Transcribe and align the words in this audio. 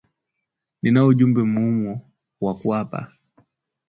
Ninao 0.81 1.07
ujumbe 1.07 1.41
muhimu 1.51 1.93
wa 2.43 2.53
kuwapa 2.59 2.99